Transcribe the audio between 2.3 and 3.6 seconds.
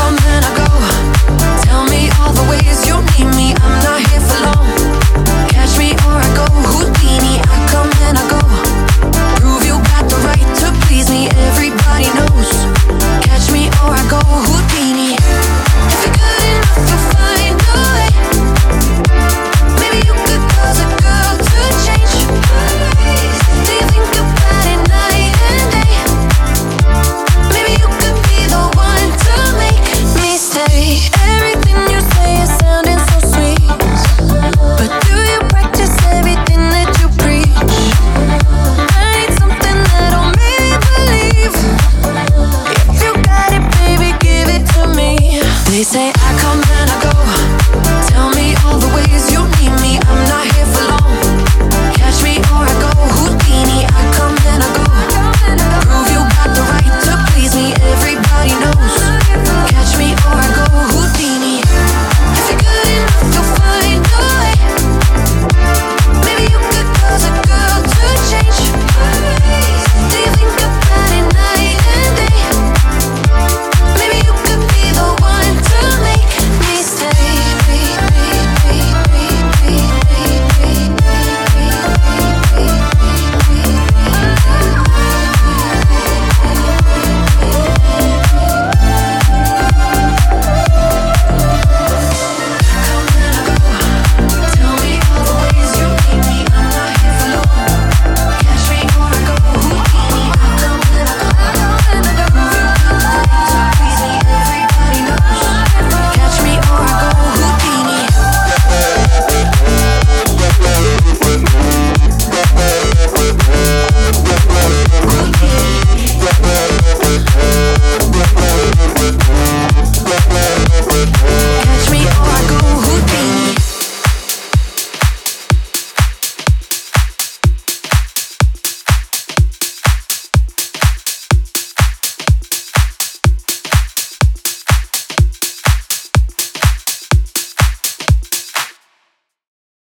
the ways you need me.